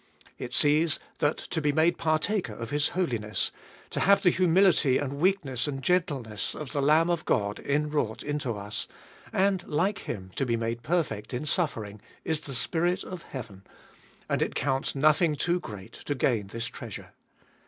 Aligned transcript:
It 0.39 0.55
sees 0.55 0.99
that 1.19 1.37
to 1.37 1.61
be 1.61 1.71
made 1.71 1.99
par 1.99 2.17
taker 2.17 2.53
of 2.53 2.71
His 2.71 2.87
holiness, 2.97 3.51
to 3.91 3.99
have 3.99 4.23
the 4.23 4.31
humility 4.31 4.97
and 4.97 5.19
weakness 5.19 5.67
and 5.67 5.79
gentleness 5.83 6.55
of 6.55 6.71
the 6.71 6.81
Lamb 6.81 7.11
of 7.11 7.23
God 7.23 7.59
inwrought 7.59 8.23
into 8.23 8.53
us, 8.57 8.87
and 9.31 9.63
like 9.67 9.99
Him 9.99 10.31
to 10.37 10.43
be 10.47 10.57
made 10.57 10.81
perfect 10.81 11.35
in 11.35 11.45
suffering, 11.45 12.01
is 12.25 12.41
the 12.41 12.55
spirit 12.55 13.03
of 13.03 13.21
heaven, 13.21 13.61
and 14.27 14.41
it 14.41 14.55
counts 14.55 14.95
nothing 14.95 15.35
too 15.35 15.59
great 15.59 15.93
to 16.05 16.15
gain 16.15 16.47
this 16.47 16.65
treasure. 16.65 17.11